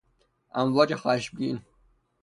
[0.51, 1.61] امواج خشمگین